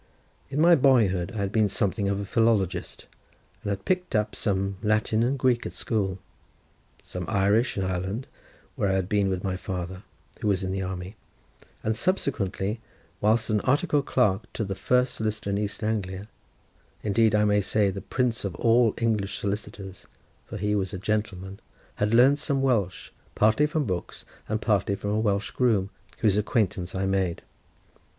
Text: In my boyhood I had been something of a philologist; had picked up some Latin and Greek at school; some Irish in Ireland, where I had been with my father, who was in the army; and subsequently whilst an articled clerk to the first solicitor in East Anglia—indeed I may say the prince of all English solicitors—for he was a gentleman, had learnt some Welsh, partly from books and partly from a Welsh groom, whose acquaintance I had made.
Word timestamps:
In 0.49 0.59
my 0.59 0.73
boyhood 0.73 1.31
I 1.33 1.37
had 1.37 1.51
been 1.51 1.69
something 1.69 2.09
of 2.09 2.19
a 2.19 2.25
philologist; 2.25 3.05
had 3.63 3.85
picked 3.85 4.15
up 4.15 4.35
some 4.35 4.77
Latin 4.81 5.21
and 5.21 5.37
Greek 5.37 5.63
at 5.67 5.73
school; 5.73 6.17
some 7.03 7.23
Irish 7.27 7.77
in 7.77 7.83
Ireland, 7.83 8.25
where 8.75 8.89
I 8.89 8.93
had 8.93 9.07
been 9.07 9.29
with 9.29 9.43
my 9.43 9.55
father, 9.55 10.01
who 10.39 10.47
was 10.47 10.63
in 10.63 10.71
the 10.71 10.81
army; 10.81 11.17
and 11.83 11.95
subsequently 11.95 12.79
whilst 13.21 13.51
an 13.51 13.61
articled 13.61 14.07
clerk 14.07 14.51
to 14.53 14.63
the 14.65 14.73
first 14.73 15.13
solicitor 15.13 15.51
in 15.51 15.59
East 15.59 15.83
Anglia—indeed 15.83 17.35
I 17.35 17.45
may 17.45 17.61
say 17.61 17.91
the 17.91 18.01
prince 18.01 18.43
of 18.43 18.55
all 18.55 18.95
English 18.97 19.37
solicitors—for 19.37 20.57
he 20.57 20.73
was 20.73 20.93
a 20.93 20.97
gentleman, 20.97 21.59
had 21.97 22.11
learnt 22.11 22.39
some 22.39 22.63
Welsh, 22.63 23.11
partly 23.35 23.67
from 23.67 23.85
books 23.85 24.25
and 24.49 24.63
partly 24.63 24.95
from 24.95 25.11
a 25.11 25.19
Welsh 25.19 25.51
groom, 25.51 25.91
whose 26.21 26.37
acquaintance 26.37 26.95
I 26.95 27.01
had 27.01 27.09
made. 27.09 27.41